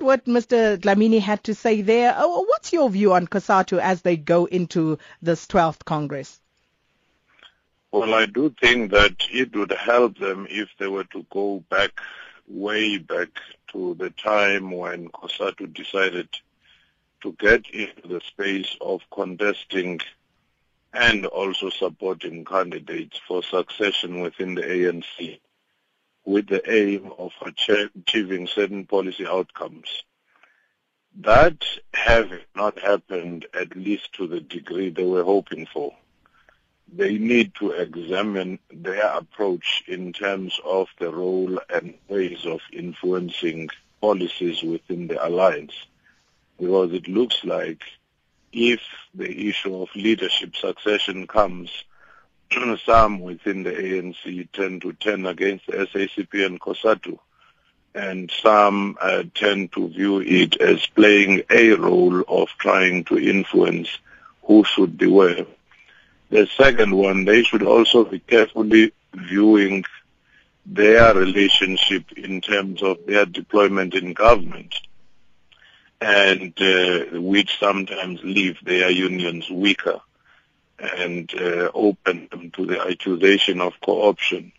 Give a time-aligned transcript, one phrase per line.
[0.00, 0.78] what Mr.
[0.78, 2.14] Dlamini had to say there.
[2.16, 6.40] Uh, what's your view on COSATU as they go into this 12th Congress?
[7.92, 11.90] Well, I do think that it would help them if they were to go back,
[12.46, 13.28] way back
[13.72, 16.28] to the time when COSATU decided
[17.22, 20.00] to get into the space of contesting
[20.92, 25.40] and also supporting candidates for succession within the ANC
[26.24, 30.04] with the aim of achieving certain policy outcomes.
[31.18, 35.94] That have not happened, at least to the degree they were hoping for,
[36.92, 43.68] they need to examine their approach in terms of the role and ways of influencing
[44.00, 45.74] policies within the alliance.
[46.58, 47.82] Because it looks like
[48.52, 48.80] if
[49.14, 51.70] the issue of leadership succession comes,
[52.84, 57.18] some within the ANC tend to turn against the SACP and COSATU,
[57.94, 63.98] and some uh, tend to view it as playing a role of trying to influence
[64.42, 65.46] who should be where.
[66.30, 69.84] The second one, they should also be carefully viewing
[70.66, 74.74] their relationship in terms of their deployment in government
[76.00, 80.00] and uh, which sometimes leave their unions weaker
[80.80, 84.52] and uh, open them to the accusation of co-option.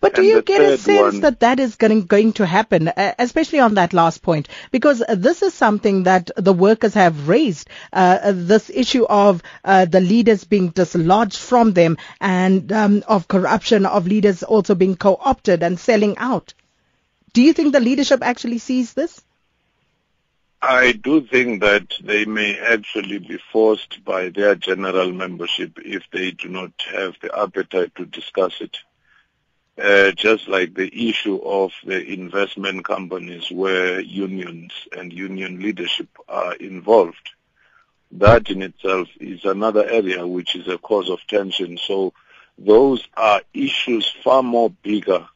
[0.00, 2.88] But do and you get a sense one, that that is going, going to happen,
[2.88, 4.48] uh, especially on that last point?
[4.70, 10.00] Because this is something that the workers have raised, uh, this issue of uh, the
[10.00, 15.80] leaders being dislodged from them and um, of corruption, of leaders also being co-opted and
[15.80, 16.52] selling out.
[17.32, 19.22] Do you think the leadership actually sees this?
[20.64, 26.30] I do think that they may actually be forced by their general membership if they
[26.30, 28.78] do not have the appetite to discuss it.
[29.76, 36.54] Uh, just like the issue of the investment companies where unions and union leadership are
[36.54, 37.30] involved.
[38.12, 41.76] That in itself is another area which is a cause of tension.
[41.76, 42.12] So
[42.56, 45.26] those are issues far more bigger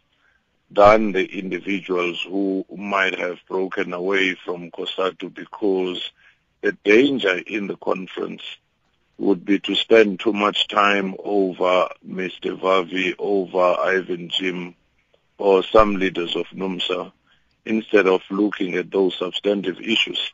[0.70, 6.10] than the individuals who might have broken away from COSATU because
[6.62, 8.42] the danger in the conference
[9.18, 12.58] would be to spend too much time over Mr.
[12.58, 14.74] Vavi, over Irvin Jim,
[15.38, 17.12] or some leaders of NUMSA,
[17.64, 20.32] instead of looking at those substantive issues.